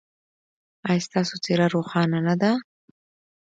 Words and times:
ایا 0.89 1.03
ستاسو 1.07 1.35
څیره 1.45 1.65
روښانه 1.73 2.19
نه 2.27 2.35
ده؟ 2.41 2.51